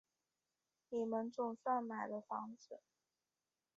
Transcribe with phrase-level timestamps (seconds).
[0.89, 2.79] 你们总算买了房子